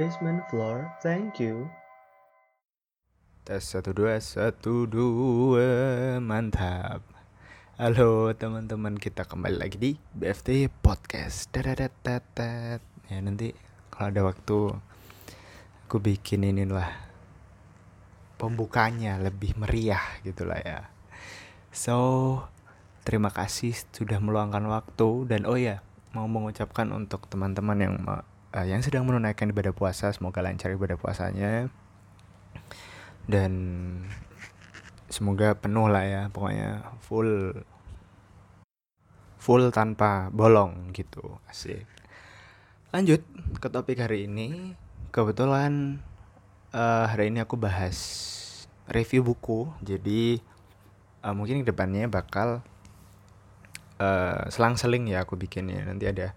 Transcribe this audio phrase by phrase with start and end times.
[0.00, 1.68] Basement floor, thank you.
[3.44, 7.04] Tes satu dua satu dua mantap.
[7.76, 11.52] Halo teman-teman kita kembali lagi di BFT Podcast.
[11.52, 12.80] Dadadadadad.
[13.12, 13.52] Ya nanti
[13.92, 14.80] kalau ada waktu
[15.84, 16.88] aku bikin inilah
[18.40, 20.88] pembukanya lebih meriah gitulah ya.
[21.68, 22.40] So
[23.04, 25.84] terima kasih sudah meluangkan waktu dan oh ya
[26.16, 28.00] mau mengucapkan untuk teman-teman yang
[28.52, 31.72] uh, yang sedang menunaikan ibadah puasa semoga lancar ibadah puasanya.
[33.24, 33.52] Dan
[35.12, 37.52] semoga penuh lah ya pokoknya full
[39.42, 41.40] full tanpa bolong gitu.
[41.50, 41.88] Asik.
[42.94, 43.24] Lanjut
[43.58, 44.76] ke topik hari ini.
[45.12, 46.00] Kebetulan
[46.72, 47.98] uh, hari ini aku bahas
[48.88, 49.68] review buku.
[49.82, 50.38] Jadi
[51.24, 52.62] uh, mungkin ke depannya bakal
[53.98, 55.84] uh, selang-seling ya aku bikinnya.
[55.88, 56.36] Nanti ada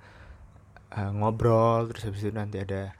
[0.96, 2.96] uh, ngobrol terus habis itu nanti ada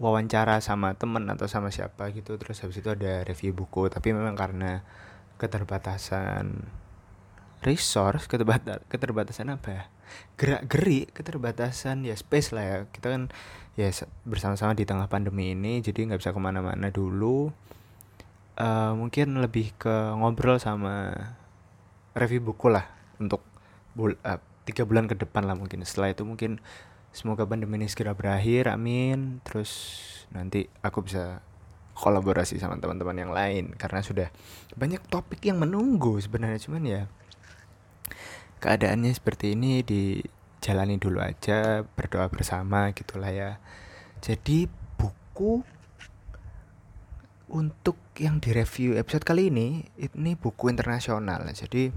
[0.00, 3.88] wawancara sama temen atau sama siapa gitu terus habis itu ada review buku.
[3.88, 4.82] Tapi memang karena
[5.38, 6.66] keterbatasan
[7.62, 9.84] resource keterbatasan keterbatasan apa ya?
[10.36, 12.78] Gerak geri keterbatasan ya space lah ya.
[12.90, 13.22] Kita kan
[13.78, 13.88] ya
[14.26, 17.52] bersama-sama di tengah pandemi ini jadi nggak bisa ke mana-mana dulu.
[18.52, 21.16] Uh, mungkin lebih ke ngobrol sama
[22.12, 22.84] review buku lah
[23.16, 23.40] untuk
[23.96, 24.36] bul uh,
[24.68, 25.80] tiga bulan ke depan lah mungkin.
[25.86, 26.60] Setelah itu mungkin
[27.12, 29.44] semoga pandemi ini segera berakhir amin.
[29.44, 29.70] Terus
[30.32, 31.44] nanti aku bisa
[31.92, 34.28] kolaborasi sama teman-teman yang lain karena sudah
[34.74, 36.58] banyak topik yang menunggu sebenarnya.
[36.58, 37.02] Cuman ya
[38.58, 43.60] keadaannya seperti ini dijalani dulu aja berdoa bersama gitulah ya.
[44.24, 44.66] Jadi
[44.96, 45.60] buku
[47.52, 51.44] untuk yang direview episode kali ini ini buku internasional.
[51.52, 51.92] Jadi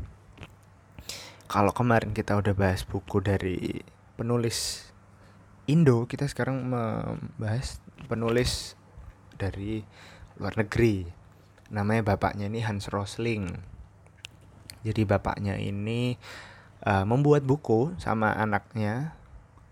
[1.45, 3.79] kalau kemarin kita udah bahas buku dari
[4.17, 4.89] penulis
[5.65, 8.77] Indo, kita sekarang membahas penulis
[9.33, 9.81] dari
[10.37, 11.09] luar negeri.
[11.73, 13.49] Namanya bapaknya ini Hans Rosling.
[14.85, 16.21] Jadi bapaknya ini
[16.85, 19.17] uh, membuat buku sama anaknya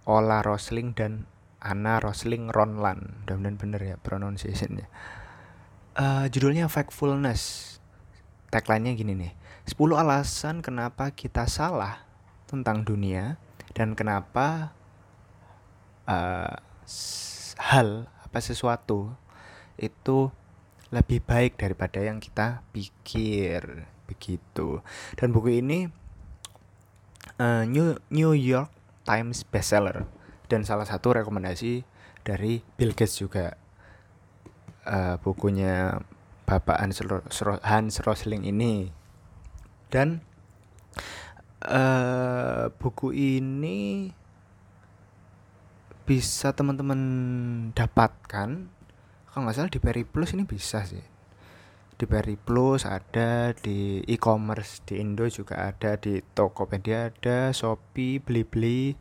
[0.10, 1.30] Ola Rosling dan
[1.62, 3.22] Anna Rosling Ronlan.
[3.24, 4.90] Mudah-mudahan bener ya pronunciationnya.
[5.94, 7.78] Uh, judulnya Factfulness.
[8.50, 9.34] Tagline-nya gini nih.
[9.70, 12.02] 10 alasan kenapa kita salah
[12.50, 13.38] tentang dunia
[13.78, 14.74] dan kenapa
[16.08, 16.56] uh,
[17.60, 19.14] hal apa sesuatu
[19.78, 20.30] itu
[20.94, 23.90] lebih baik daripada yang kita pikir.
[24.06, 24.84] Begitu.
[25.18, 25.90] Dan buku ini
[27.42, 28.70] uh, New New York
[29.04, 30.06] Times bestseller
[30.48, 31.82] dan salah satu rekomendasi
[32.22, 33.58] dari Bill Gates juga.
[34.84, 36.04] Uh, bukunya
[36.44, 37.00] Bapak Hans,
[37.64, 38.92] Hans Rosling ini.
[39.88, 40.20] Dan
[41.64, 44.12] uh, buku ini
[46.04, 47.00] bisa teman-teman
[47.72, 48.50] dapatkan
[49.32, 51.02] kalau nggak salah di Peri Plus ini bisa sih.
[51.94, 58.94] Di Peri Plus ada di e-commerce di Indo juga ada di Tokopedia ada Shopee Blibli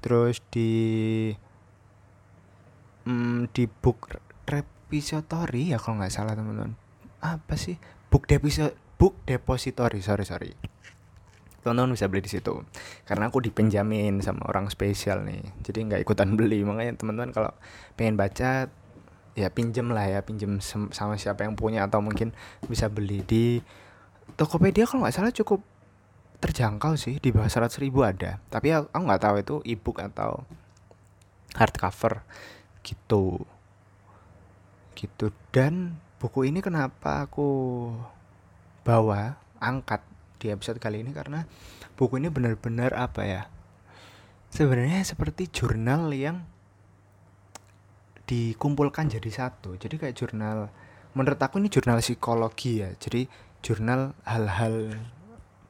[0.00, 1.28] terus di
[3.04, 4.14] mm, di book
[4.46, 6.78] repository ya kalau nggak salah teman-teman.
[7.20, 7.76] Apa sih?
[8.08, 10.52] Book depository book depository sorry sorry
[11.66, 12.62] teman-teman bisa beli di situ.
[13.02, 15.42] Karena aku dipinjamin sama orang spesial nih.
[15.66, 16.62] Jadi nggak ikutan beli.
[16.62, 17.50] Makanya teman-teman kalau
[17.98, 18.70] pengen baca
[19.34, 20.22] ya pinjem lah ya.
[20.22, 21.82] Pinjem sama siapa yang punya.
[21.90, 22.30] Atau mungkin
[22.70, 23.58] bisa beli di
[24.38, 25.66] Tokopedia kalau nggak salah cukup
[26.38, 27.18] terjangkau sih.
[27.18, 28.38] Di bawah seratus ribu ada.
[28.46, 30.46] Tapi aku nggak tahu itu ebook atau
[31.58, 32.22] hardcover
[32.86, 33.42] gitu.
[34.94, 35.34] Gitu.
[35.50, 37.90] Dan buku ini kenapa aku
[38.86, 39.98] bawa angkat
[40.36, 41.44] di episode kali ini karena
[41.96, 43.42] buku ini benar-benar apa ya
[44.52, 46.44] sebenarnya seperti jurnal yang
[48.26, 49.78] dikumpulkan jadi satu.
[49.78, 50.72] Jadi kayak jurnal
[51.14, 52.90] menurut aku ini jurnal psikologi ya.
[52.98, 53.30] Jadi
[53.62, 54.98] jurnal hal-hal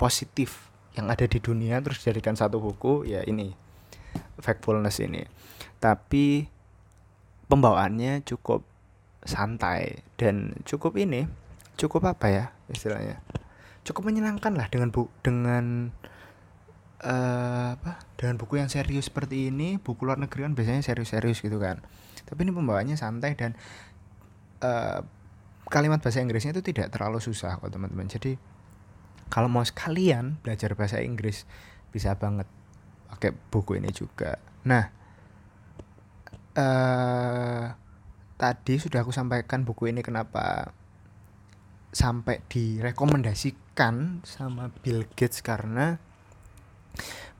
[0.00, 3.52] positif yang ada di dunia terus dijadikan satu buku ya ini
[4.40, 5.28] factfulness ini.
[5.76, 6.48] Tapi
[7.46, 8.64] pembawaannya cukup
[9.26, 11.26] santai dan cukup ini
[11.76, 13.18] cukup apa ya istilahnya
[13.86, 15.94] cukup menyenangkan lah dengan bu dengan
[17.06, 21.62] uh, apa dengan buku yang serius seperti ini buku luar negeri kan biasanya serius-serius gitu
[21.62, 21.78] kan.
[22.26, 23.54] Tapi ini pembawaannya santai dan
[24.66, 25.06] uh,
[25.70, 28.10] kalimat bahasa Inggrisnya itu tidak terlalu susah kok teman-teman.
[28.10, 28.34] Jadi
[29.30, 31.46] kalau mau sekalian belajar bahasa Inggris
[31.94, 32.50] bisa banget
[33.06, 34.42] pakai buku ini juga.
[34.66, 34.90] Nah
[36.58, 37.64] uh,
[38.34, 40.74] tadi sudah aku sampaikan buku ini kenapa
[41.94, 43.65] sampai direkomendasikan
[44.24, 46.00] sama Bill Gates karena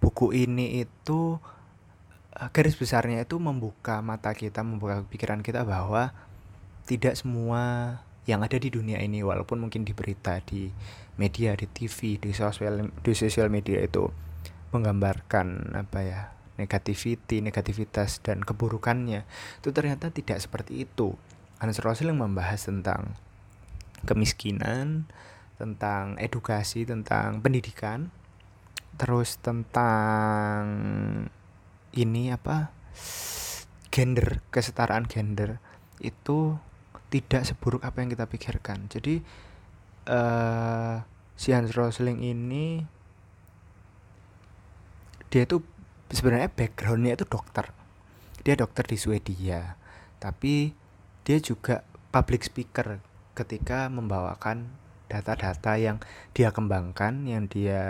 [0.05, 1.41] buku ini itu
[2.37, 6.13] uh, garis besarnya itu membuka mata kita, membuka pikiran kita bahwa
[6.85, 7.97] tidak semua
[8.29, 10.69] yang ada di dunia ini walaupun mungkin di berita, di
[11.17, 14.11] media, di TV, di sosial di sosial media itu
[14.77, 16.21] menggambarkan apa ya
[16.61, 19.25] negativity, negativitas dan keburukannya
[19.63, 21.17] itu ternyata tidak seperti itu.
[21.57, 23.17] Hans Rosling membahas tentang
[24.05, 25.09] kemiskinan,
[25.57, 28.13] tentang edukasi, tentang pendidikan,
[29.01, 30.65] terus tentang
[31.97, 32.73] ini apa
[33.89, 35.57] gender, kesetaraan gender
[36.05, 36.61] itu
[37.09, 38.93] tidak seburuk apa yang kita pikirkan.
[38.93, 39.25] Jadi
[40.13, 41.01] uh,
[41.33, 42.85] si Hans Rosling ini
[45.33, 45.65] dia itu
[46.13, 47.73] sebenarnya backgroundnya itu dokter.
[48.45, 49.75] Dia dokter di Swedia,
[50.23, 50.71] tapi
[51.27, 51.83] dia juga
[52.15, 53.03] public speaker
[53.35, 54.71] ketika membawakan
[55.07, 56.03] data-data yang
[56.35, 57.83] dia kembangkan yang dia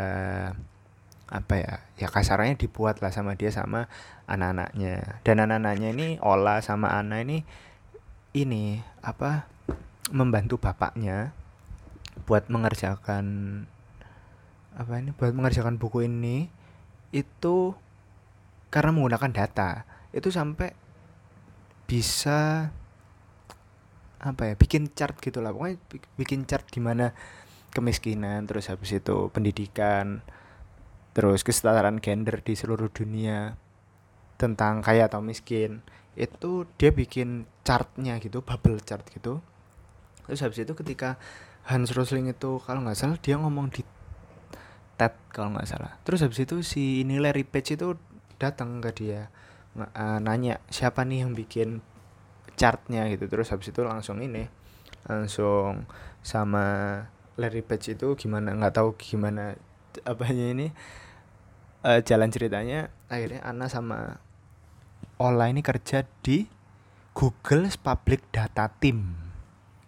[1.26, 3.90] apa ya ya kasarnya dibuat lah sama dia sama
[4.30, 5.22] anak-anaknya.
[5.26, 7.42] Dan anak-anaknya ini Ola sama Ana ini
[8.36, 9.50] ini apa
[10.14, 11.34] membantu bapaknya
[12.28, 13.26] buat mengerjakan
[14.76, 16.46] apa ini buat mengerjakan buku ini
[17.10, 17.74] itu
[18.70, 19.70] karena menggunakan data.
[20.14, 20.76] Itu sampai
[21.86, 22.70] bisa
[24.20, 25.52] apa ya bikin chart gitu lah.
[25.52, 25.76] Pokoknya
[26.16, 27.12] bikin chart di mana
[27.72, 30.24] kemiskinan terus habis itu pendidikan
[31.12, 33.56] terus kesetaraan gender di seluruh dunia
[34.36, 35.84] tentang kaya atau miskin.
[36.16, 39.40] Itu dia bikin chartnya gitu bubble chart gitu.
[40.26, 41.20] Terus habis itu ketika
[41.66, 43.82] Hans Rosling itu kalau nggak salah dia ngomong di
[44.96, 45.92] TED kalau nggak salah.
[46.06, 47.94] Terus habis itu si ini Larry Page itu
[48.36, 49.28] datang ke dia
[49.76, 51.84] uh, nanya siapa nih yang bikin
[52.56, 53.28] chartnya gitu.
[53.30, 54.48] Terus habis itu langsung ini
[55.06, 55.86] langsung
[56.24, 56.98] sama
[57.38, 59.54] Larry Page itu gimana nggak tahu gimana
[60.02, 60.66] apanya ini
[61.86, 62.90] uh, jalan ceritanya.
[63.06, 64.18] Akhirnya Ana sama
[65.16, 66.44] Ola ini kerja di
[67.16, 69.24] Google Public Data Team.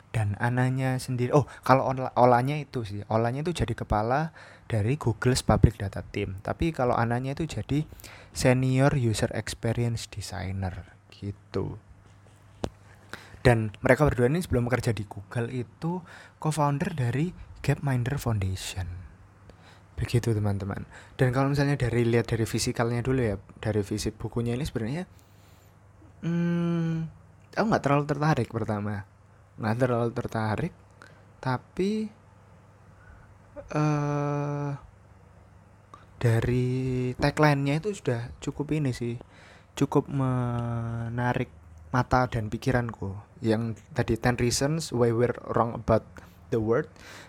[0.09, 4.33] Dan ananya sendiri oh kalau olanya itu sih olanya itu jadi kepala
[4.65, 6.41] dari Google Public Data Team.
[6.41, 7.85] Tapi kalau ananya itu jadi
[8.33, 11.77] senior user experience designer gitu
[13.43, 16.03] dan mereka berdua ini sebelum bekerja di Google itu
[16.43, 17.31] co-founder dari
[17.63, 18.87] Gapminder Foundation.
[19.99, 20.87] Begitu teman-teman.
[21.19, 25.05] Dan kalau misalnya dari lihat dari fisikalnya dulu ya dari fisik bukunya ini sebenarnya
[26.23, 26.95] hmm,
[27.59, 29.03] aku nggak terlalu tertarik pertama.
[29.59, 30.75] Nggak terlalu tertarik
[31.39, 32.11] tapi
[33.75, 34.75] uh,
[36.19, 39.15] dari tagline-nya itu sudah cukup ini sih
[39.79, 41.47] cukup menarik
[41.95, 46.05] mata dan pikiranku yang tadi 10 reasons why we're wrong about
[46.51, 46.89] the world.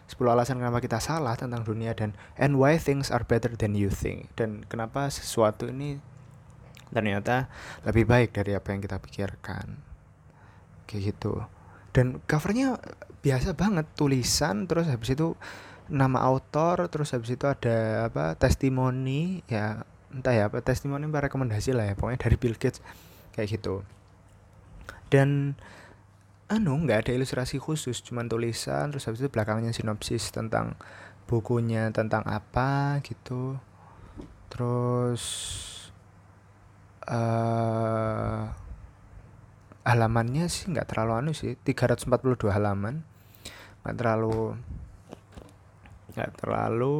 [0.09, 3.93] 10 alasan kenapa kita salah tentang dunia dan and why things are better than you
[3.93, 4.31] think.
[4.33, 6.01] Dan kenapa sesuatu ini
[6.89, 7.45] ternyata
[7.85, 9.77] lebih baik dari apa yang kita pikirkan.
[10.89, 11.45] Kayak gitu.
[11.93, 12.81] Dan covernya
[13.19, 15.35] biasa banget tulisan terus habis itu
[15.89, 19.83] nama autor terus habis itu ada apa testimoni ya
[20.13, 22.81] entah ya apa testimoni apa rekomendasi lah ya pokoknya dari Bill Gates
[23.33, 23.85] kayak gitu.
[25.09, 25.57] Dan
[26.49, 30.73] anu nggak ada ilustrasi khusus cuman tulisan terus habis itu belakangnya sinopsis tentang
[31.29, 33.61] bukunya tentang apa gitu.
[34.49, 35.23] Terus
[37.05, 38.49] uh,
[39.85, 43.05] halamannya sih nggak terlalu anu sih 342 halaman.
[43.85, 44.57] Nggak terlalu
[46.17, 46.95] nggak terlalu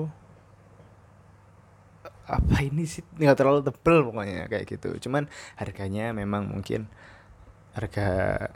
[2.30, 3.02] apa ini sih?
[3.18, 5.10] Nggak terlalu tebel pokoknya kayak gitu.
[5.10, 5.26] Cuman
[5.58, 6.86] harganya memang mungkin
[7.78, 8.08] harga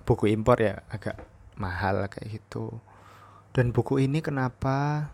[0.04, 1.20] buku impor ya agak
[1.60, 2.82] mahal kayak gitu
[3.54, 5.10] dan buku ini kenapa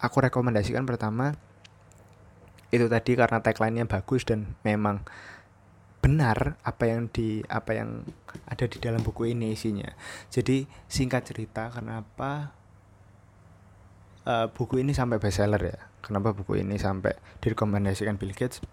[0.00, 1.36] aku rekomendasikan pertama
[2.72, 5.04] itu tadi karena tagline-nya bagus dan memang
[5.98, 8.06] benar apa yang di apa yang
[8.48, 9.88] ada di dalam buku ini isinya.
[10.32, 12.56] Jadi singkat cerita kenapa
[14.24, 15.78] uh, buku ini sampai bestseller ya?
[16.00, 17.12] Kenapa buku ini sampai
[17.44, 18.64] direkomendasikan Bill Gates?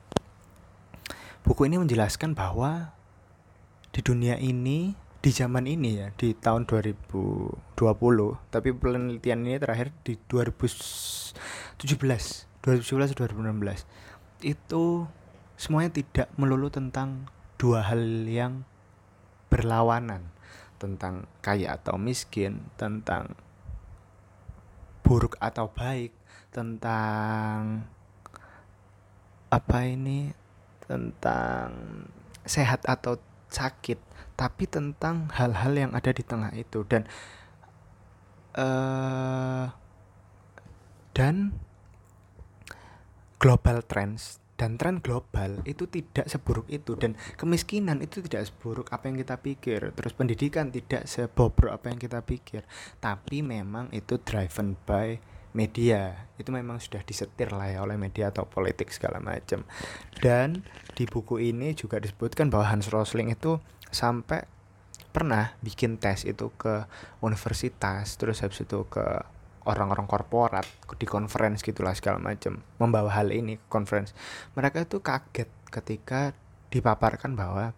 [1.43, 2.94] Buku ini menjelaskan bahwa
[3.95, 4.91] di dunia ini
[5.23, 7.79] di zaman ini ya di tahun 2020
[8.51, 14.83] tapi penelitian ini terakhir di 2017 2017 2016 itu
[15.55, 18.67] semuanya tidak melulu tentang dua hal yang
[19.47, 20.27] berlawanan
[20.75, 23.31] tentang kaya atau miskin tentang
[25.07, 26.11] buruk atau baik
[26.51, 27.87] tentang
[29.47, 30.35] apa ini
[30.83, 31.71] tentang
[32.45, 33.17] sehat atau
[33.49, 36.83] sakit tapi tentang hal-hal yang ada di tengah itu.
[36.83, 37.07] Dan
[38.59, 39.71] uh,
[41.15, 41.55] dan
[43.39, 46.95] global trends dan tren global itu tidak seburuk itu.
[46.95, 49.91] Dan kemiskinan itu tidak seburuk apa yang kita pikir.
[49.95, 52.63] Terus pendidikan tidak sebobrok apa yang kita pikir.
[52.99, 56.27] Tapi memang itu driven by media.
[56.35, 59.63] Itu memang sudah disetir lah ya oleh media atau politik segala macam.
[60.19, 63.57] Dan di buku ini juga disebutkan bahwa Hans Rosling itu
[63.89, 64.43] sampai
[65.15, 66.83] pernah bikin tes itu ke
[67.23, 69.23] universitas terus habis itu ke
[69.63, 70.67] orang-orang korporat
[70.99, 74.11] di conference gitulah segala macam membawa hal ini ke conference.
[74.53, 76.35] Mereka itu kaget ketika
[76.69, 77.71] dipaparkan bahwa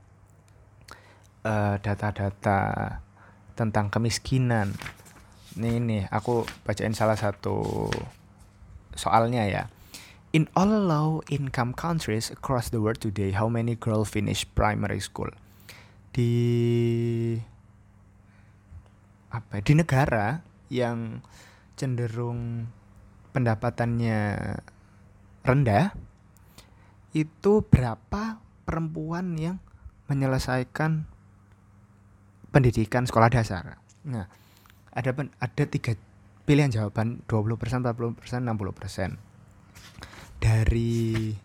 [1.46, 2.92] eh, data-data uh,
[3.54, 4.74] tentang kemiskinan
[5.58, 7.90] Nih nih, aku bacain salah satu
[8.94, 9.64] soalnya ya.
[10.36, 15.34] In all low income countries across the world today, how many girls finish primary school?
[16.14, 16.32] Di
[19.34, 19.58] apa?
[19.58, 21.26] Ya, di negara yang
[21.74, 22.70] cenderung
[23.34, 24.20] pendapatannya
[25.42, 25.98] rendah,
[27.18, 28.38] itu berapa
[28.68, 29.58] perempuan yang
[30.06, 31.10] menyelesaikan
[32.54, 33.82] pendidikan sekolah dasar?
[34.06, 34.30] Nah,
[34.98, 35.94] ada ada tiga
[36.50, 40.42] pilihan jawaban 20%, 40%, 60%.
[40.42, 41.38] Dari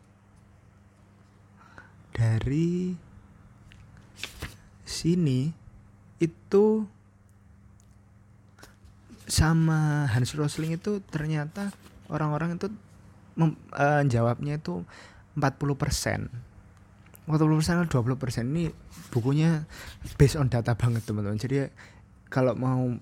[2.12, 2.92] dari
[4.85, 5.49] sini
[6.21, 6.85] itu
[9.26, 11.73] sama Hans Rosling itu ternyata
[12.12, 12.68] orang-orang itu
[13.35, 14.75] menjawabnya uh, itu
[15.40, 16.28] 40 persen
[17.25, 18.68] 40 persen atau 20 persen ini
[19.09, 19.64] bukunya
[20.21, 21.73] based on data banget teman-teman jadi
[22.28, 22.92] kalau mau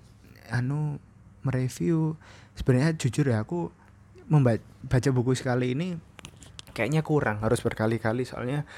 [0.51, 1.01] anu
[1.47, 2.19] mereview.
[2.59, 3.73] Sebenarnya jujur ya aku
[4.31, 5.97] membaca buku sekali ini
[6.77, 8.29] kayaknya kurang harus berkali-kali.
[8.29, 8.69] Soalnya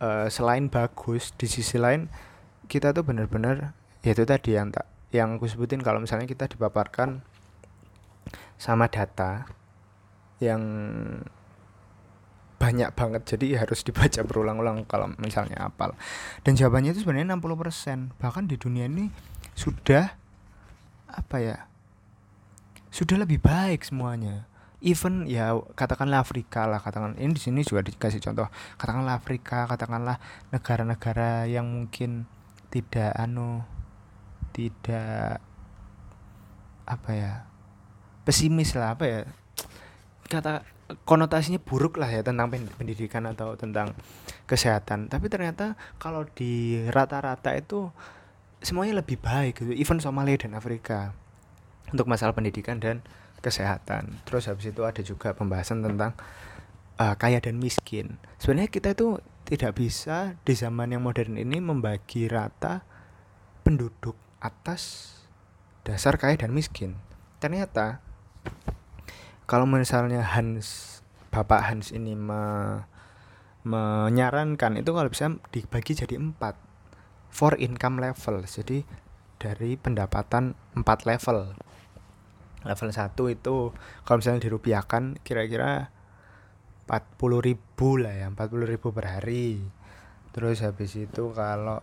[0.00, 2.08] uh, selain bagus di sisi lain
[2.64, 7.22] kita tuh benar-benar ya itu tadi yang tak yang aku sebutin kalau misalnya kita dipaparkan
[8.58, 9.46] sama data
[10.42, 10.62] yang
[12.58, 15.92] banyak banget jadi harus dibaca berulang-ulang kalau misalnya apal.
[16.40, 19.12] Dan jawabannya itu sebenarnya 60% bahkan di dunia ini
[19.52, 20.16] sudah
[21.14, 21.58] apa ya
[22.94, 24.46] sudah lebih baik semuanya.
[24.84, 28.46] Even ya katakanlah Afrika lah katakan ini di sini juga dikasih contoh.
[28.78, 30.20] Katakanlah Afrika katakanlah
[30.54, 32.28] negara-negara yang mungkin
[32.68, 33.64] tidak anu
[34.54, 35.42] tidak
[36.84, 37.32] apa ya
[38.28, 39.20] pesimis lah apa ya
[40.28, 40.62] kata
[41.08, 43.96] konotasinya buruk lah ya tentang pendidikan atau tentang
[44.44, 45.08] kesehatan.
[45.08, 47.88] Tapi ternyata kalau di rata-rata itu
[48.64, 51.12] semuanya lebih baik gitu even Somalia dan Afrika
[51.92, 53.04] untuk masalah pendidikan dan
[53.44, 54.24] kesehatan.
[54.24, 56.16] Terus habis itu ada juga pembahasan tentang
[56.96, 58.16] uh, kaya dan miskin.
[58.40, 62.80] Sebenarnya kita itu tidak bisa di zaman yang modern ini membagi rata
[63.60, 65.12] penduduk atas
[65.84, 66.96] dasar kaya dan miskin.
[67.38, 68.00] Ternyata
[69.44, 72.40] kalau misalnya Hans Bapak Hans ini me,
[73.68, 76.56] menyarankan itu kalau bisa dibagi jadi empat
[77.34, 78.46] for income level.
[78.46, 78.86] Jadi
[79.42, 81.58] dari pendapatan 4 level.
[82.64, 83.56] Level 1 itu
[84.06, 85.90] kalau misalnya dirupiahkan kira-kira
[86.86, 89.58] 40 ribu lah ya 40 ribu per hari.
[90.30, 91.82] Terus habis itu kalau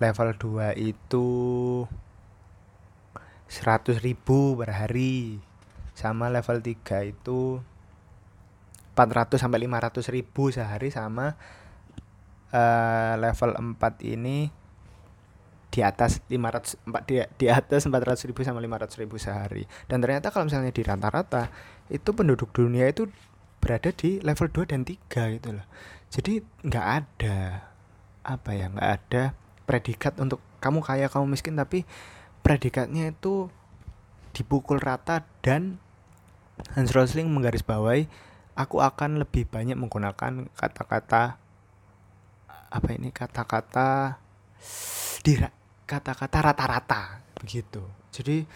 [0.00, 1.28] level 2 itu
[3.52, 5.38] 100 ribu per hari.
[5.92, 7.60] Sama level 3 itu
[8.96, 11.36] 400 sampai 500 ribu sehari sama
[12.52, 14.61] uh, level 4 ini
[15.72, 16.76] di atas 500
[17.08, 19.64] di, di atas 400 ribu sama 500 ribu sehari.
[19.88, 21.48] Dan ternyata kalau misalnya di rata-rata
[21.88, 23.08] itu penduduk dunia itu
[23.56, 25.66] berada di level 2 dan 3 gitu loh.
[26.12, 27.38] Jadi nggak ada
[28.22, 29.22] apa ya nggak ada
[29.66, 31.88] predikat untuk kamu kaya kamu miskin tapi
[32.44, 33.50] predikatnya itu
[34.36, 35.82] dipukul rata dan
[36.76, 38.06] Hans Rosling menggarisbawahi
[38.54, 41.40] aku akan lebih banyak menggunakan kata-kata
[42.72, 44.20] apa ini kata-kata
[45.22, 45.38] di
[45.86, 47.82] kata-kata rata-rata begitu.
[48.14, 48.46] Jadi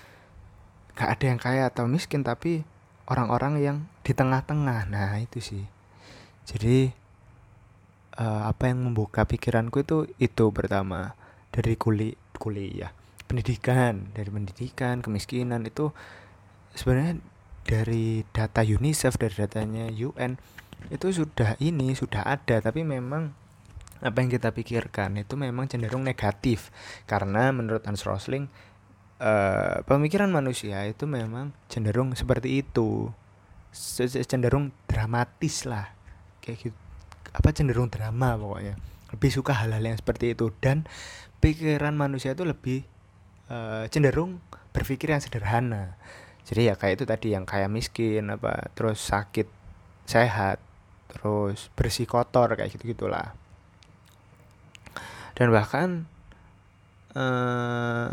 [0.97, 2.63] gak ada yang kaya atau miskin tapi
[3.11, 4.87] orang-orang yang di tengah-tengah.
[4.91, 5.65] Nah itu sih.
[6.47, 6.91] Jadi
[8.19, 11.15] uh, apa yang membuka pikiranku itu itu pertama.
[11.51, 12.93] Dari kuliah kuliah.
[13.27, 14.13] Pendidikan.
[14.13, 15.91] Dari pendidikan kemiskinan itu
[16.77, 17.19] sebenarnya
[17.67, 20.39] dari data UNICEF dari datanya UN
[20.93, 22.63] itu sudah ini sudah ada.
[22.63, 23.35] Tapi memang
[24.01, 26.69] apa yang kita pikirkan itu memang cenderung negatif.
[27.09, 28.49] Karena menurut Hans Rosling
[29.21, 33.09] uh, pemikiran manusia itu memang cenderung seperti itu.
[34.27, 35.93] Cenderung dramatis lah.
[36.41, 36.79] Kayak gitu.
[37.33, 38.75] Apa cenderung drama pokoknya.
[39.13, 40.53] Lebih suka hal-hal yang seperti itu.
[40.61, 40.85] Dan
[41.41, 42.85] pikiran manusia itu lebih
[43.53, 44.41] uh, cenderung
[44.73, 45.97] berpikir yang sederhana.
[46.47, 49.51] Jadi ya kayak itu tadi yang kayak miskin apa terus sakit
[50.07, 50.63] sehat
[51.11, 53.35] terus bersih kotor kayak gitu gitulah
[55.37, 55.89] dan bahkan
[57.13, 58.09] eh,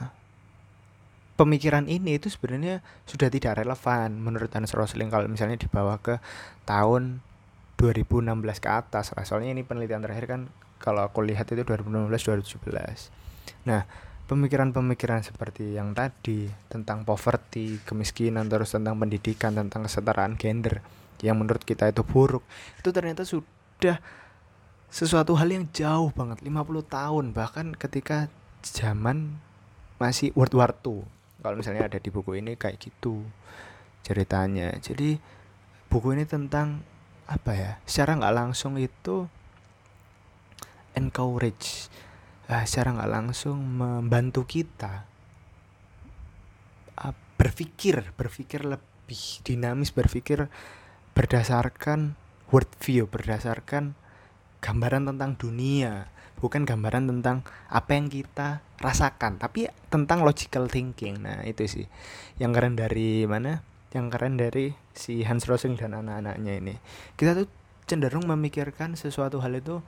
[1.39, 6.19] pemikiran ini itu sebenarnya sudah tidak relevan menurut Hans Rosling kalau misalnya dibawa ke
[6.67, 7.23] tahun
[7.79, 8.29] 2016
[8.63, 9.25] ke atas lah.
[9.25, 10.41] Soalnya ini penelitian terakhir kan
[10.83, 13.23] kalau aku lihat itu 2016 2017
[13.63, 13.87] nah
[14.27, 20.79] pemikiran-pemikiran seperti yang tadi tentang poverty, kemiskinan, terus tentang pendidikan, tentang kesetaraan gender
[21.23, 22.43] yang menurut kita itu buruk,
[22.79, 23.99] itu ternyata sudah
[24.93, 28.29] sesuatu hal yang jauh banget, 50 tahun bahkan ketika
[28.61, 29.41] zaman
[29.97, 31.01] masih World War II.
[31.41, 33.25] Kalau misalnya ada di buku ini kayak gitu
[34.05, 34.69] ceritanya.
[34.77, 35.17] Jadi
[35.89, 36.85] buku ini tentang
[37.25, 37.71] apa ya?
[37.89, 39.25] Secara nggak langsung itu
[40.93, 41.89] encourage
[42.53, 45.09] uh, secara nggak langsung membantu kita
[47.01, 50.47] uh, berpikir berpikir lebih dinamis berpikir
[51.17, 52.13] berdasarkan
[52.53, 53.97] worldview berdasarkan
[54.63, 56.07] gambaran tentang dunia
[56.43, 61.23] bukan gambaran tentang apa yang kita rasakan tapi tentang logical thinking.
[61.23, 61.87] Nah itu sih.
[62.35, 63.63] Yang keren dari mana?
[63.95, 66.75] Yang keren dari si Hans Rosling dan anak-anaknya ini.
[67.15, 67.47] Kita tuh
[67.87, 69.79] cenderung memikirkan sesuatu hal itu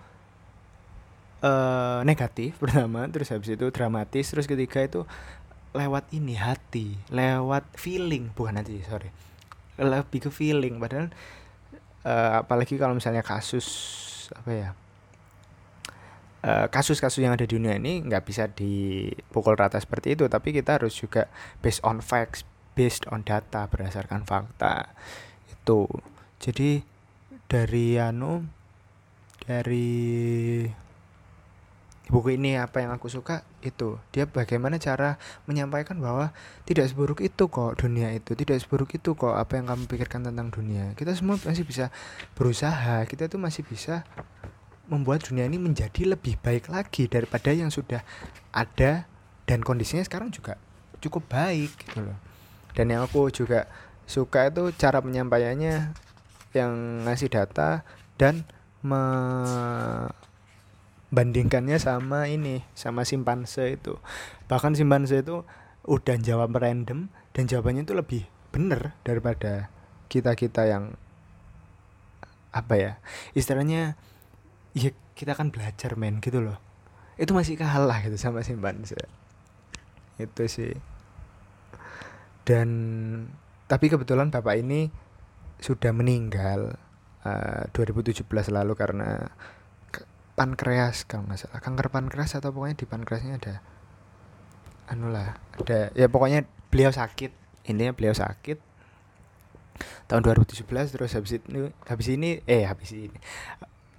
[1.44, 5.03] uh, negatif pertama terus habis itu dramatis terus ketiga itu
[5.75, 8.32] lewat ini hati lewat feeling.
[8.32, 9.12] Bukan hati sorry.
[9.75, 10.79] Lebih ke feeling.
[10.79, 11.12] Padahal
[12.08, 14.70] uh, apalagi kalau misalnya kasus apa ya
[16.46, 20.77] kasus-kasus uh, yang ada di dunia ini nggak bisa dipukul rata seperti itu tapi kita
[20.77, 21.25] harus juga
[21.62, 24.94] based on facts based on data berdasarkan fakta
[25.50, 25.88] itu.
[26.38, 26.84] Jadi
[27.48, 28.44] dari anu
[29.41, 29.88] dari
[32.10, 33.42] buku ini apa yang aku suka?
[33.66, 33.98] Itu.
[34.14, 35.18] Dia bagaimana cara
[35.50, 36.32] menyampaikan bahwa
[36.70, 40.54] tidak seburuk itu kok dunia itu tidak seburuk itu kok apa yang kamu pikirkan tentang
[40.54, 40.94] dunia.
[40.94, 41.90] Kita semua masih bisa
[42.38, 44.06] berusaha kita tuh masih bisa
[44.86, 48.06] membuat dunia ini menjadi lebih baik lagi daripada yang sudah
[48.54, 49.10] ada
[49.50, 50.62] dan kondisinya sekarang juga
[51.01, 52.18] cukup baik gitu loh.
[52.77, 53.66] Dan yang aku juga
[54.06, 55.96] suka itu cara penyampaiannya
[56.53, 56.72] yang
[57.10, 57.82] ngasih data
[58.16, 58.46] dan
[58.86, 59.01] me
[61.16, 63.96] bandingkannya sama ini sama simpanse itu.
[64.51, 65.48] Bahkan simpanse itu
[65.88, 69.72] udah jawab random dan jawabannya itu lebih bener daripada
[70.12, 70.96] kita kita yang
[72.56, 72.92] apa ya
[73.36, 74.00] istilahnya
[74.75, 76.60] ya kita kan belajar men gitu loh.
[77.16, 79.00] Itu masih kalah gitu sama simpanse.
[80.20, 80.75] Itu sih.
[82.44, 82.70] Dan
[83.66, 84.92] tapi kebetulan bapak ini
[85.64, 86.75] sudah meninggal
[87.24, 89.32] uh, eh, 2017 lalu karena
[90.36, 91.60] pankreas kalau nggak salah.
[91.64, 93.56] Kanker pankreas atau pokoknya di pankreasnya ada.
[94.92, 95.90] Anu lah ada.
[95.96, 97.32] Ya pokoknya beliau sakit.
[97.66, 98.62] Intinya beliau sakit.
[100.08, 103.20] Tahun 2017 terus habis ini habis ini eh habis ini.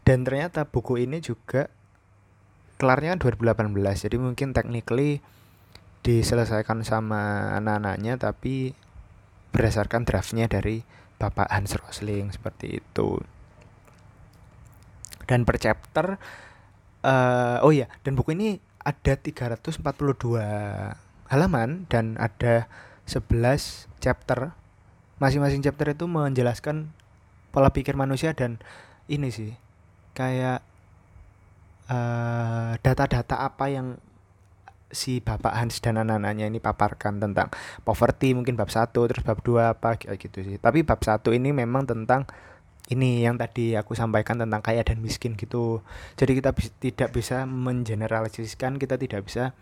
[0.07, 1.67] Dan ternyata buku ini juga
[2.77, 3.73] kelarnya 2018
[4.07, 5.25] jadi mungkin technically
[6.05, 8.77] diselesaikan sama anak-anaknya tapi
[9.51, 10.85] berdasarkan draftnya dari
[11.17, 13.25] Bapak Hans Rosling seperti itu
[15.27, 16.17] dan per chapter
[17.03, 19.83] uh, oh iya dan buku ini ada 342
[21.27, 22.71] halaman dan ada
[23.07, 24.55] 11 chapter.
[25.19, 26.95] Masing-masing chapter itu menjelaskan
[27.51, 28.61] pola pikir manusia dan
[29.09, 29.57] ini sih
[30.13, 30.61] kayak
[31.89, 33.97] eh, data-data uh, apa yang
[34.93, 37.51] si Bapak Hans dan anak-anaknya ini paparkan tentang
[37.83, 40.61] poverty mungkin bab satu terus bab dua apa gitu sih.
[40.61, 42.29] Tapi bab satu ini memang tentang
[42.87, 45.83] ini yang tadi aku sampaikan tentang kaya dan miskin gitu.
[46.15, 49.59] Jadi kita bi tidak bisa mengeneralisasikan, kita tidak bisa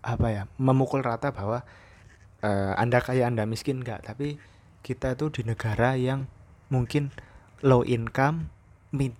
[0.00, 1.66] apa ya, memukul rata bahwa
[2.46, 4.38] uh, Anda kaya, Anda miskin enggak, tapi
[4.86, 6.30] kita tuh di negara yang
[6.70, 7.10] mungkin
[7.66, 8.54] low income,
[8.94, 9.18] mid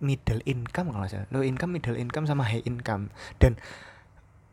[0.00, 1.28] middle income kalau salah.
[1.34, 3.58] Low income, middle income sama high income dan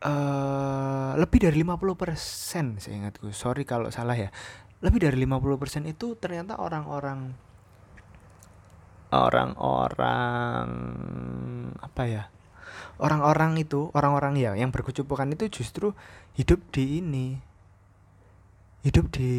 [0.03, 3.31] uh, lebih dari 50% saya ingatku.
[3.31, 4.29] Sorry kalau salah ya.
[4.83, 7.46] Lebih dari 50% itu ternyata orang-orang
[9.11, 10.69] orang-orang
[11.79, 12.23] apa ya?
[12.97, 15.93] Orang-orang itu orang-orang ya yang berkecupukan itu justru
[16.33, 17.27] hidup di ini.
[18.81, 19.33] Hidup di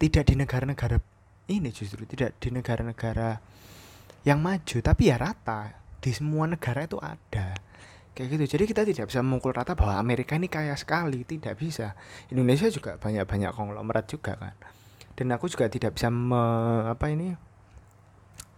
[0.00, 0.98] tidak di negara-negara
[1.46, 3.38] ini justru tidak di negara-negara
[4.26, 5.78] yang maju tapi ya rata.
[6.02, 7.54] Di semua negara itu ada.
[8.12, 8.44] Kayak gitu.
[8.58, 11.22] Jadi kita tidak bisa memukul rata bahwa Amerika ini kaya sekali.
[11.22, 11.94] Tidak bisa.
[12.34, 14.58] Indonesia juga banyak-banyak konglomerat juga kan.
[15.14, 16.42] Dan aku juga tidak bisa me,
[16.90, 17.51] apa ini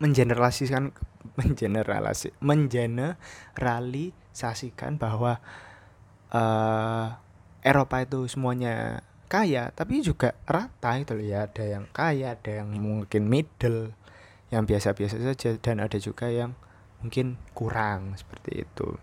[0.04, 0.92] mengeneralisasikan
[1.40, 5.40] mengeneralisasi mengeneralisasikan bahwa
[6.28, 7.16] uh,
[7.64, 9.00] Eropa itu semuanya
[9.32, 13.96] kaya tapi juga rata itu loh ya ada yang kaya ada yang mungkin middle
[14.52, 16.52] yang biasa-biasa saja dan ada juga yang
[17.02, 18.94] mungkin kurang seperti itu.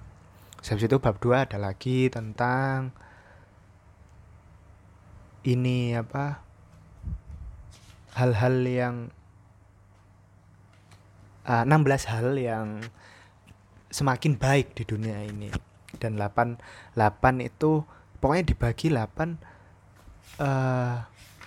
[0.61, 2.93] Habis itu bab 2 ada lagi tentang
[5.41, 6.45] ini apa
[8.13, 8.95] hal-hal yang
[11.47, 12.67] uh, 16 hal yang
[13.91, 15.51] semakin baik di dunia ini.
[15.99, 17.83] Dan 8 8 itu
[18.23, 19.37] pokoknya dibagi 8
[20.39, 20.95] uh,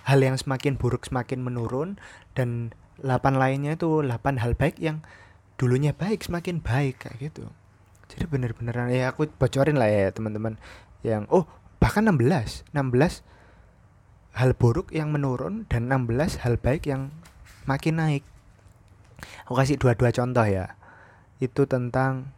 [0.05, 1.97] hal yang semakin buruk semakin menurun
[2.37, 5.01] dan 8 lainnya itu 8 hal baik yang
[5.55, 7.49] dulunya baik semakin baik kayak gitu.
[8.05, 10.61] Jadi bener-beneran ya aku bocorin lah ya teman-teman
[11.01, 11.49] yang oh
[11.81, 13.25] bahkan 16 16
[14.35, 17.09] hal buruk yang menurun dan 16 hal baik yang
[17.65, 18.23] makin naik
[19.47, 20.75] aku kasih dua-dua contoh ya.
[21.39, 22.31] Itu tentang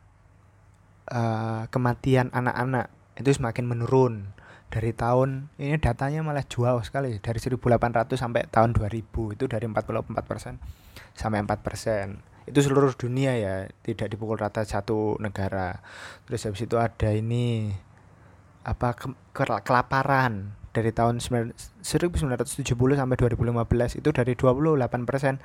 [1.12, 2.90] uh, kematian anak-anak.
[3.18, 4.34] Itu semakin menurun.
[4.68, 7.18] Dari tahun ini datanya malah jual sekali.
[7.24, 10.60] Dari 1800 sampai tahun 2000 itu dari 44%
[11.18, 15.84] sampai 4% itu seluruh dunia ya tidak dipukul rata satu negara.
[16.24, 17.76] Terus habis itu ada ini
[18.63, 20.56] apa ke, ke, kelaparan.
[20.72, 21.74] Dari tahun 1970
[22.70, 25.42] sampai 2015 itu dari 28%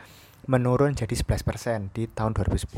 [0.51, 2.73] menurun jadi 11% di tahun 2010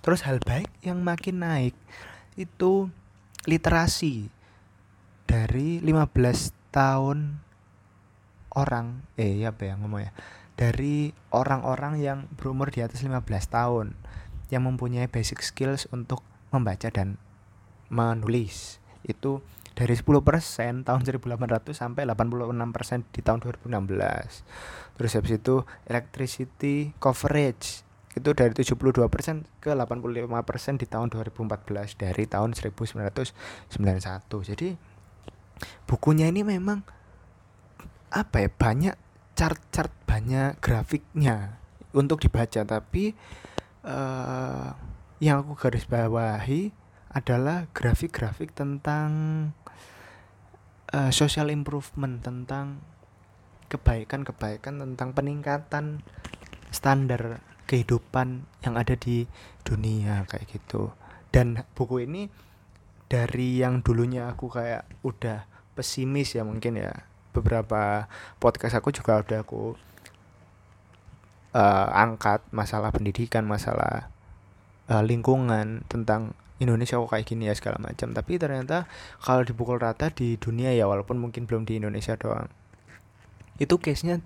[0.00, 1.76] terus hal baik yang makin naik
[2.34, 2.88] itu
[3.44, 4.32] literasi
[5.28, 7.44] dari 15 tahun
[8.54, 10.12] orang eh ya apa ya ngomong ya?
[10.54, 13.98] Dari orang-orang yang berumur di atas 15 tahun
[14.54, 16.22] yang mempunyai basic skills untuk
[16.54, 17.18] membaca dan
[17.90, 18.78] menulis.
[19.02, 19.42] Itu
[19.74, 24.94] dari 10% tahun 1800 sampai 86% di tahun 2016.
[24.94, 27.82] Terus habis itu electricity coverage
[28.14, 28.94] itu dari 72%
[29.58, 33.34] ke 85% di tahun 2014 dari tahun 1991.
[34.54, 34.68] Jadi
[35.90, 36.86] bukunya ini memang
[38.14, 38.94] apa ya banyak
[39.34, 41.58] chart-chart banyak grafiknya
[41.90, 43.18] untuk dibaca tapi
[43.82, 44.70] uh,
[45.18, 46.70] yang aku garis bawahi
[47.14, 49.10] adalah grafik-grafik tentang
[50.94, 52.78] uh, social improvement tentang
[53.66, 56.06] kebaikan-kebaikan tentang peningkatan
[56.70, 59.26] standar kehidupan yang ada di
[59.66, 60.94] dunia kayak gitu.
[61.34, 62.30] Dan buku ini
[63.10, 66.94] dari yang dulunya aku kayak udah pesimis ya mungkin ya.
[67.34, 68.06] Beberapa
[68.38, 69.74] podcast aku juga udah aku
[71.50, 74.06] uh, angkat masalah pendidikan masalah
[74.86, 78.14] uh, lingkungan tentang Indonesia kok kayak gini ya segala macam.
[78.14, 78.86] Tapi ternyata
[79.18, 82.46] kalau dipukul rata di dunia ya walaupun mungkin belum di Indonesia doang.
[83.58, 84.22] Itu case-nya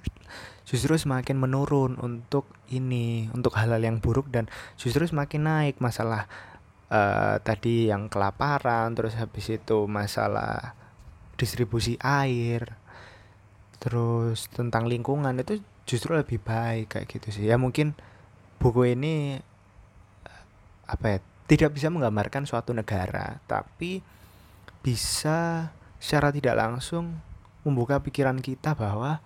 [0.68, 6.28] justru semakin menurun untuk ini untuk hal-hal yang buruk dan justru semakin naik masalah
[6.92, 10.76] uh, tadi yang kelaparan terus habis itu masalah
[11.40, 12.76] distribusi air
[13.80, 17.48] terus tentang lingkungan itu justru lebih baik kayak gitu sih.
[17.48, 17.96] Ya mungkin
[18.60, 19.40] buku ini
[20.88, 24.04] apa ya tidak bisa menggambarkan suatu negara, tapi
[24.84, 27.18] bisa secara tidak langsung
[27.64, 29.18] membuka pikiran kita bahwa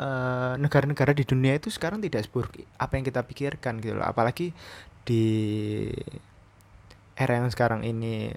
[0.00, 4.08] eh, negara-negara uh, di dunia itu sekarang tidak seburuk apa yang kita pikirkan gitu loh.
[4.08, 4.56] Apalagi
[5.04, 5.24] di
[7.12, 8.32] era yang sekarang ini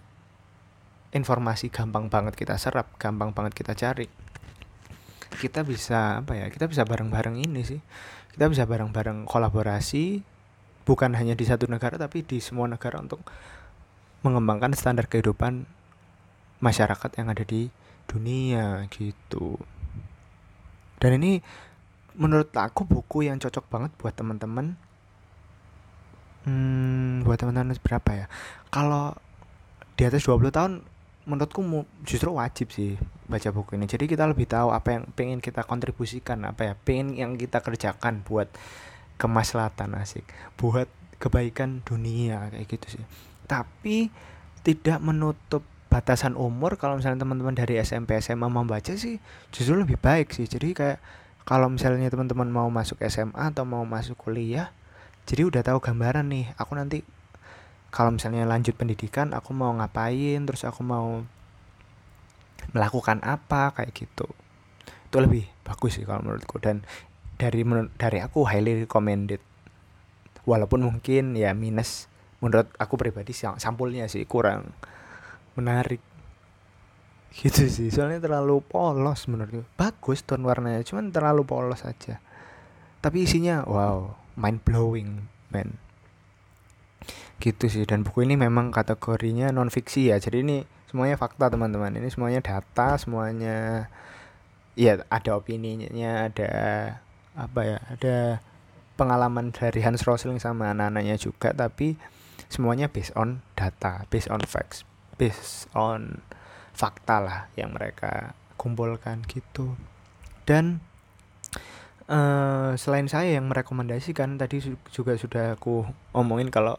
[1.16, 4.12] informasi gampang banget kita serap, gampang banget kita cari.
[5.36, 6.52] Kita bisa apa ya?
[6.52, 7.80] Kita bisa bareng-bareng ini sih.
[8.36, 10.35] Kita bisa bareng-bareng kolaborasi
[10.86, 13.26] bukan hanya di satu negara tapi di semua negara untuk
[14.22, 15.66] mengembangkan standar kehidupan
[16.62, 17.70] masyarakat yang ada di
[18.06, 19.58] dunia gitu.
[21.02, 21.42] Dan ini
[22.16, 24.78] menurut aku buku yang cocok banget buat teman-teman.
[26.46, 28.26] Hmm, buat teman-teman berapa ya?
[28.70, 29.18] Kalau
[29.98, 30.74] di atas 20 tahun
[31.26, 31.62] menurutku
[32.06, 32.96] justru wajib sih
[33.26, 33.90] baca buku ini.
[33.90, 38.22] Jadi kita lebih tahu apa yang pengen kita kontribusikan, apa ya, pengen yang kita kerjakan
[38.22, 38.46] buat
[39.18, 40.26] kemaslahatan asik.
[40.60, 43.06] Buat kebaikan dunia kayak gitu sih.
[43.46, 44.10] Tapi
[44.66, 49.22] tidak menutup batasan umur kalau misalnya teman-teman dari SMP SMA membaca sih
[49.54, 50.50] justru lebih baik sih.
[50.50, 51.00] Jadi kayak
[51.48, 54.74] kalau misalnya teman-teman mau masuk SMA atau mau masuk kuliah
[55.26, 57.02] jadi udah tahu gambaran nih aku nanti
[57.90, 61.26] kalau misalnya lanjut pendidikan aku mau ngapain terus aku mau
[62.74, 64.28] melakukan apa kayak gitu.
[65.10, 66.60] Itu lebih bagus sih kalau menurutku.
[66.60, 66.86] Dan
[67.36, 67.62] dari
[68.00, 69.44] dari aku highly recommended.
[70.46, 72.08] Walaupun mungkin ya minus
[72.40, 74.72] menurut aku pribadi sampulnya sih kurang
[75.58, 76.00] menarik.
[77.36, 79.68] Gitu sih soalnya terlalu polos menurutku.
[79.76, 82.24] Bagus tone warnanya cuman terlalu polos aja.
[83.04, 85.76] Tapi isinya wow mind blowing man.
[87.42, 90.22] Gitu sih dan buku ini memang kategorinya non fiksi ya.
[90.22, 91.92] Jadi ini semuanya fakta teman-teman.
[91.92, 93.90] Ini semuanya data semuanya
[94.76, 96.52] ya ada opininya ada
[97.36, 98.40] apa ya ada
[98.96, 102.00] pengalaman dari Hans Rosling sama anak-anaknya juga tapi
[102.48, 104.88] semuanya based on data based on facts
[105.20, 106.24] based on
[106.76, 109.80] fakta lah yang mereka kumpulkan gitu.
[110.44, 110.84] Dan
[112.12, 114.60] uh, selain saya yang merekomendasikan tadi
[114.92, 116.76] juga sudah aku omongin kalau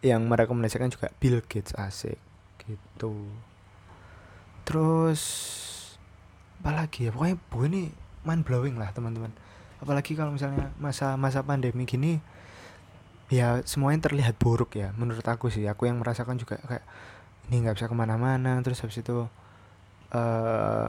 [0.00, 2.16] yang merekomendasikan juga Bill Gates asik
[2.64, 3.28] gitu.
[4.66, 5.22] Terus
[6.58, 7.82] apalagi ya pokoknya bu ini
[8.26, 9.30] mind blowing lah teman-teman
[9.82, 12.18] apalagi kalau misalnya masa masa pandemi gini
[13.26, 15.66] ya semuanya terlihat buruk ya menurut aku sih.
[15.66, 16.84] Aku yang merasakan juga kayak
[17.50, 19.26] ini nggak bisa ke mana-mana terus habis itu
[20.14, 20.86] uh,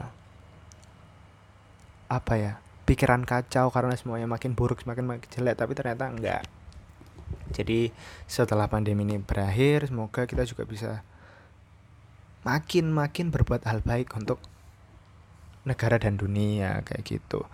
[2.08, 2.52] apa ya
[2.88, 6.42] pikiran kacau karena semuanya makin buruk semakin makin jelek tapi ternyata enggak
[7.52, 7.92] jadi
[8.24, 11.04] setelah pandemi ini berakhir semoga kita juga bisa
[12.48, 14.40] makin makin berbuat hal baik untuk
[15.68, 17.44] negara dan dunia kayak gitu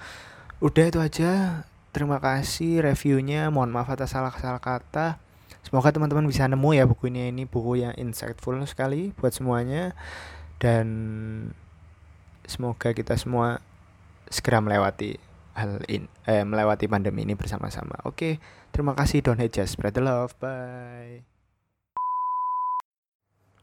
[0.62, 1.64] udah itu aja.
[1.95, 3.51] Terima kasih reviewnya.
[3.55, 5.23] Mohon maaf atas salah-salah kata.
[5.64, 9.97] Semoga teman-teman bisa nemu ya bukunya ini buku yang insightful sekali buat semuanya.
[10.61, 10.87] Dan
[12.45, 13.64] semoga kita semua
[14.29, 15.17] segera melewati
[15.55, 17.97] hal ini eh, melewati pandemi ini bersama-sama.
[18.05, 18.43] Oke
[18.75, 19.23] terima kasih.
[19.23, 20.37] Don't hate just spread the love.
[20.43, 21.25] Bye.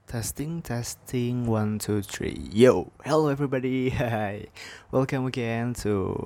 [0.07, 2.51] Testing, testing, one, two, three.
[2.51, 3.89] Yo, hello everybody.
[3.95, 4.51] Hi,
[4.91, 6.19] welcome again to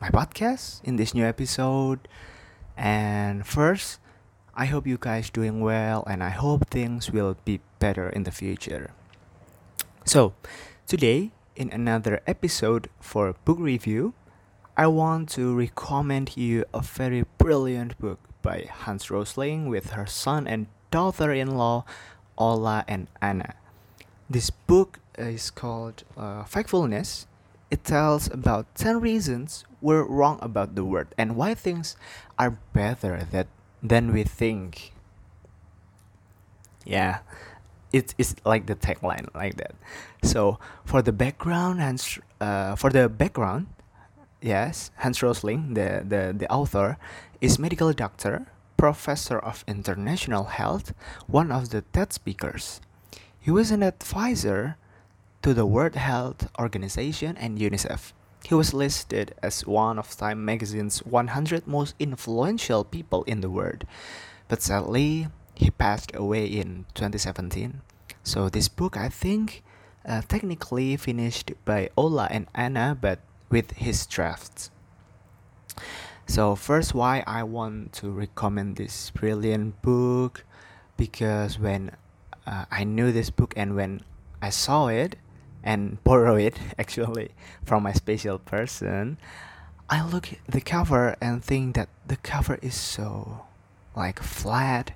[0.00, 2.08] my podcast in this new episode.
[2.76, 4.00] And first,
[4.54, 8.30] I hope you guys doing well and I hope things will be better in the
[8.30, 8.92] future.
[10.04, 10.32] So,
[10.86, 14.14] today in another episode for book review,
[14.76, 20.46] I want to recommend you a very brilliant book by Hans Rosling with her son
[20.46, 21.84] and daughter-in-law
[22.38, 23.54] Ola and Anna.
[24.30, 27.26] This book is called uh, Factfulness
[27.70, 31.96] it tells about 10 reasons we're wrong about the world and why things
[32.38, 33.46] are better that,
[33.82, 34.92] than we think.
[36.84, 37.20] Yeah,
[37.92, 39.74] it is like the tagline like that.
[40.22, 42.02] So for the background and
[42.40, 43.68] uh, for the background,
[44.40, 46.98] yes, Hans Rosling, the, the, the author,
[47.40, 50.92] is medical doctor, professor of international health,
[51.26, 52.80] one of the TED speakers.
[53.38, 54.76] He was an advisor
[55.42, 58.12] to the World Health Organization and UNICEF.
[58.44, 63.84] He was listed as one of Time magazine's 100 most influential people in the world,
[64.48, 67.80] but sadly, he passed away in 2017.
[68.22, 69.62] So, this book, I think,
[70.06, 74.70] uh, technically finished by Ola and Anna, but with his drafts.
[76.26, 80.44] So, first, why I want to recommend this brilliant book
[80.98, 81.92] because when
[82.46, 84.02] uh, I knew this book and when
[84.42, 85.16] I saw it,
[85.62, 87.30] and borrow it actually
[87.64, 89.18] from my special person,
[89.88, 93.44] I look at the cover and think that the cover is so
[93.96, 94.92] like flat,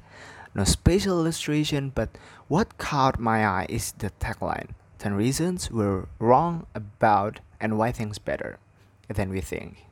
[0.54, 2.10] no special illustration, but
[2.48, 8.18] what caught my eye is the tagline 10 reasons we're wrong about and why things
[8.18, 8.58] better
[9.08, 9.84] than we think.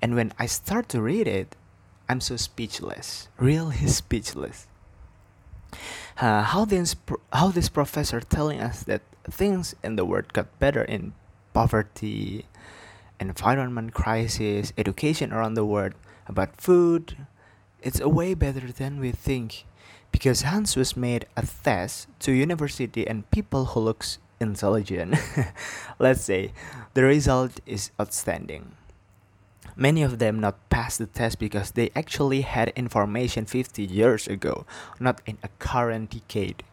[0.00, 1.56] And when I start to read it,
[2.08, 4.66] I'm so speechless, really speechless.
[6.18, 6.96] Uh, how this
[7.32, 11.12] how this professor telling us that things in the world got better in
[11.52, 12.46] poverty,
[13.20, 15.94] environment crisis, education around the world,
[16.26, 17.16] about food.
[17.82, 19.64] It's a way better than we think
[20.12, 25.16] because Hans was made a test to university and people who looks intelligent.
[25.98, 26.52] Let's say
[26.94, 28.72] the result is outstanding.
[29.76, 34.66] Many of them not pass the test because they actually had information 50 years ago,
[34.98, 36.64] not in a current decade.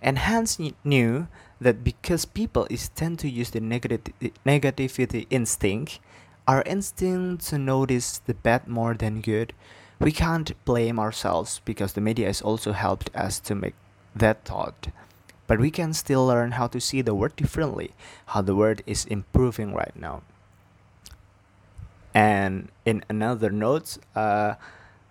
[0.00, 1.26] And Hans knew
[1.62, 4.02] that because people is tend to use the negative
[4.44, 6.00] negativity instinct,
[6.46, 9.52] our instinct to notice the bad more than good,
[9.98, 13.74] we can't blame ourselves because the media has also helped us to make
[14.14, 14.88] that thought.
[15.46, 17.92] But we can still learn how to see the world differently,
[18.26, 20.22] how the world is improving right now.
[22.14, 24.54] And in another note, uh,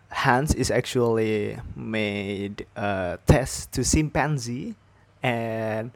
[0.10, 4.76] Hans is actually made a test to chimpanzee
[5.24, 5.92] and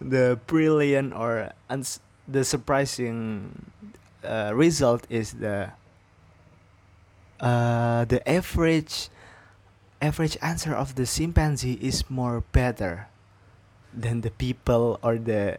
[0.00, 3.70] the brilliant or uns- the surprising
[4.24, 5.70] uh, result is the
[7.40, 9.08] uh, the average
[10.00, 13.08] average answer of the chimpanzee is more better
[13.94, 15.58] than the people or the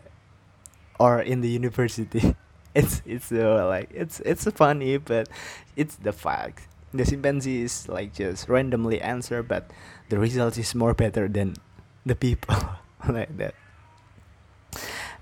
[0.99, 2.35] or in the university.
[2.77, 5.29] It's it's uh, like it's it's funny but
[5.75, 6.69] it's the fact.
[6.93, 9.71] The chimpanzee is like just randomly answer but
[10.09, 11.57] the result is more better than
[12.05, 12.53] the people
[13.09, 13.55] like that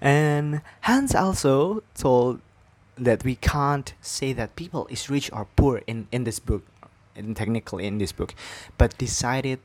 [0.01, 2.41] and Hans also told
[2.97, 6.63] that we can't say that people is rich or poor in, in this book
[7.15, 8.35] in technically in this book,
[8.77, 9.59] but decided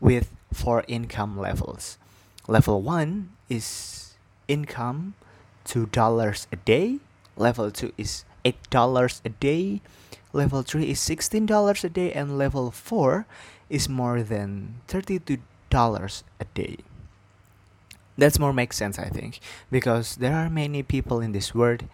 [0.00, 1.98] with four income levels.
[2.48, 4.14] Level one is
[4.48, 5.14] income
[5.64, 6.98] two dollars a day.
[7.36, 9.80] Level two is eight dollars a day.
[10.32, 13.26] Level three is sixteen dollars a day, and level four
[13.68, 15.38] is more than thirty-two
[15.70, 16.78] dollars a day.
[18.20, 21.84] That's more makes sense, I think, because there are many people in this world,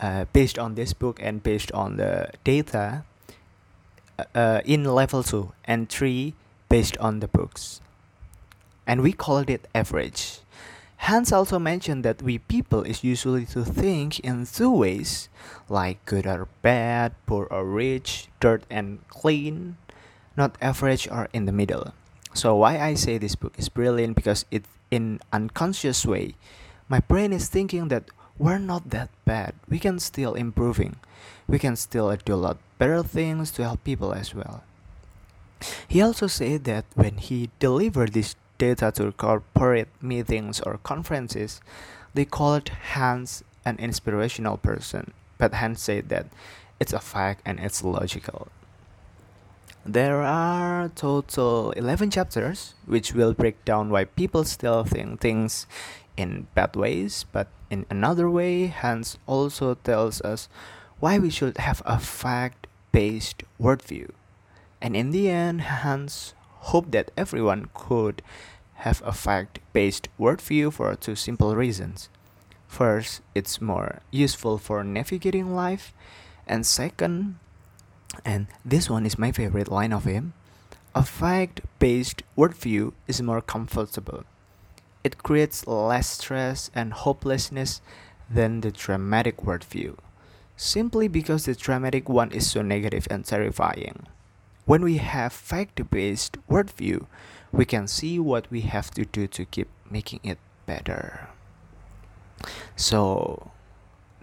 [0.00, 3.02] uh, based on this book and based on the data,
[4.18, 6.34] uh, uh, in level two and three
[6.68, 7.80] based on the books,
[8.86, 10.38] and we called it average.
[11.10, 15.28] Hans also mentioned that we people is usually to think in two ways,
[15.68, 19.76] like good or bad, poor or rich, dirt and clean,
[20.36, 21.92] not average or in the middle.
[22.32, 26.36] So why I say this book is brilliant because it in unconscious way,
[26.88, 28.04] my brain is thinking that
[28.38, 29.54] we're not that bad.
[29.68, 30.96] We can still improving.
[31.48, 34.62] We can still do a lot better things to help people as well.
[35.88, 41.60] He also said that when he delivered this data to corporate meetings or conferences,
[42.14, 45.12] they called Hans an inspirational person.
[45.38, 46.26] But Hans said that
[46.78, 48.48] it's a fact and it's logical.
[49.86, 55.66] There are total 11 chapters which will break down why people still think things
[56.16, 60.48] in bad ways, but in another way, Hans also tells us
[61.00, 64.08] why we should have a fact based worldview.
[64.80, 66.32] And in the end, Hans
[66.72, 68.22] hoped that everyone could
[68.88, 72.08] have a fact based worldview for two simple reasons.
[72.66, 75.92] First, it's more useful for navigating life,
[76.46, 77.36] and second,
[78.24, 80.32] and this one is my favorite line of him
[80.94, 84.22] a fact based worldview is more comfortable.
[85.02, 87.80] It creates less stress and hopelessness
[88.30, 89.98] than the dramatic worldview,
[90.56, 94.06] simply because the dramatic one is so negative and terrifying.
[94.66, 97.06] When we have fact based worldview,
[97.50, 101.28] we can see what we have to do to keep making it better.
[102.76, 103.50] So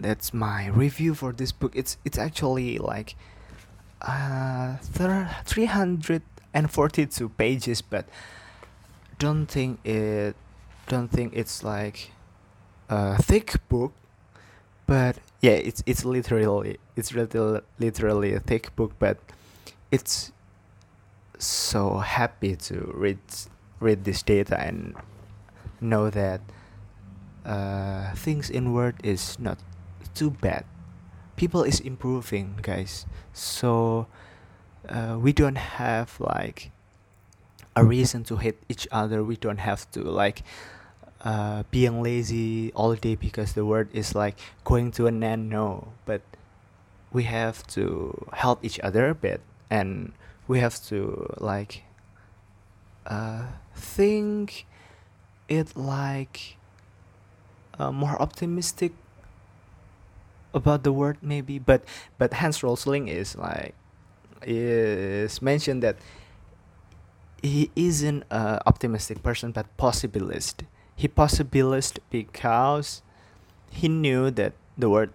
[0.00, 1.72] that's my review for this book.
[1.76, 3.14] It's it's actually like
[4.02, 8.06] uh, 342 pages but
[9.18, 10.36] don't think it
[10.88, 12.10] don't think it's like
[12.88, 13.92] a thick book
[14.86, 19.18] but yeah it's it's literally it's literally, literally a thick book but
[19.90, 20.32] it's
[21.38, 23.18] so happy to read
[23.80, 24.94] read this data and
[25.80, 26.40] know that
[27.44, 29.58] uh, things in word is not
[30.14, 30.64] too bad
[31.36, 33.06] people is improving guys.
[33.32, 34.06] So
[34.88, 36.70] uh, we don't have like
[37.76, 39.24] a reason to hate each other.
[39.24, 40.42] We don't have to like
[41.24, 45.48] uh, being lazy all day because the world is like going to an end.
[45.48, 46.22] No but
[47.12, 49.40] we have to help each other a bit.
[49.70, 50.12] And
[50.48, 51.84] we have to like
[53.06, 54.66] uh, think
[55.48, 56.56] it like
[57.78, 58.92] uh, more optimistic
[60.54, 61.84] about the word maybe but
[62.18, 63.74] but Hans Rosling is like
[64.42, 65.96] is mentioned that
[67.42, 70.62] he isn't a optimistic person but possibilist.
[70.94, 73.02] He possibilist because
[73.70, 75.10] he knew that the word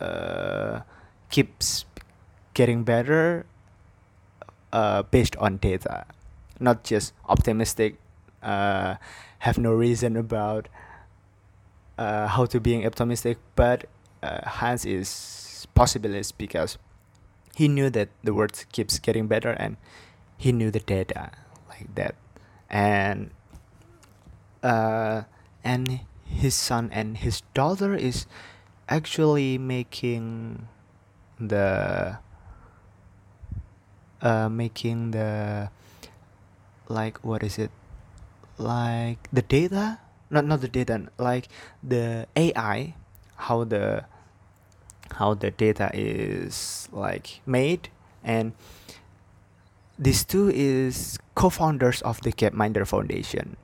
[0.00, 0.80] uh,
[1.30, 1.86] keeps
[2.52, 3.46] getting better
[4.72, 6.04] uh, based on data
[6.60, 7.96] not just optimistic
[8.42, 8.96] uh,
[9.40, 10.68] have no reason about
[11.96, 13.86] uh, how to being optimistic but
[14.22, 16.78] uh, Hans is possibilist because
[17.54, 19.76] he knew that the world keeps getting better and
[20.36, 21.30] he knew the data
[21.68, 22.14] like that.
[22.70, 23.30] And
[24.62, 25.22] uh,
[25.64, 28.26] and his son and his daughter is
[28.88, 30.68] actually making
[31.40, 32.18] the
[34.22, 35.70] uh, making the
[36.88, 37.70] like what is it?
[38.58, 39.98] Like the data?
[40.30, 41.48] Not not the data like
[41.82, 42.94] the AI
[43.38, 44.04] how the
[45.12, 47.88] how the data is like made.
[48.22, 48.52] And
[49.98, 53.56] these two is co-founders of the Gapminder Foundation.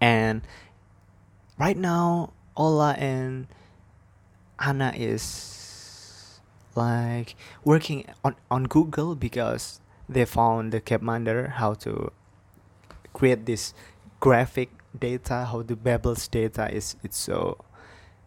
[0.00, 0.42] And
[1.58, 3.46] right now Ola and
[4.58, 6.40] Anna is
[6.74, 7.34] like
[7.64, 12.12] working on, on Google because they found the Gapminder how to
[13.12, 13.74] create this
[14.20, 17.58] graphic data how the Babel's data is it's so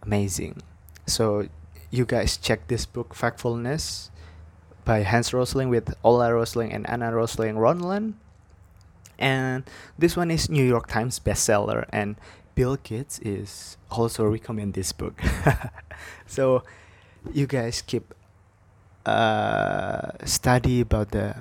[0.04, 0.62] amazing.
[1.08, 1.47] So
[1.89, 4.10] you guys check this book, Factfulness,
[4.86, 8.14] by Hans Rosling with Ola Rosling and Anna Rosling Ronland.
[9.20, 9.64] And
[9.97, 12.16] this one is New York Times bestseller, and
[12.56, 15.22] Bill Gates is also recommend this book.
[16.26, 16.64] so
[17.32, 18.14] you guys keep
[19.06, 21.36] uh, study about the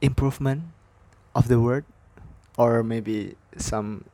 [0.00, 0.64] improvement
[1.34, 1.84] of the word
[2.56, 4.04] or maybe some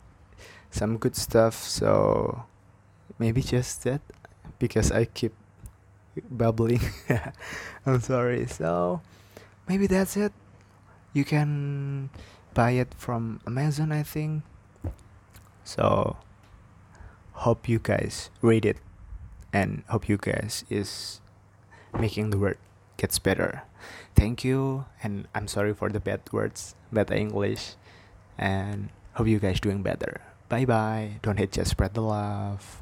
[0.70, 2.44] some good stuff so
[3.18, 4.00] maybe just that
[4.58, 5.32] because i keep
[6.30, 6.80] babbling
[7.86, 8.46] i'm sorry.
[8.46, 9.00] So
[9.68, 10.32] maybe that's it.
[11.12, 12.10] You can
[12.54, 14.42] buy it from amazon i think.
[15.64, 16.16] So
[17.44, 18.78] hope you guys read it
[19.52, 21.20] and hope you guys is
[21.98, 22.58] making the word
[22.96, 23.62] gets better.
[24.14, 27.76] Thank you and i'm sorry for the bad words bad english
[28.38, 30.20] and hope you guys doing better.
[30.48, 32.80] Bye bye don't hate just spread the love